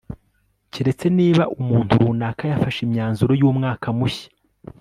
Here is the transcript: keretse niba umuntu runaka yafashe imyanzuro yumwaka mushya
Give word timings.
keretse 0.73 1.05
niba 1.17 1.43
umuntu 1.59 1.91
runaka 2.01 2.43
yafashe 2.51 2.79
imyanzuro 2.87 3.31
yumwaka 3.41 3.87
mushya 3.97 4.29